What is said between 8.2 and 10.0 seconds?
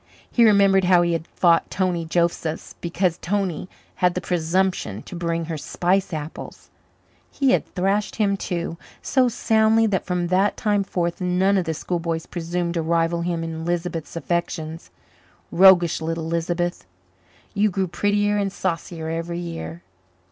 too, so soundly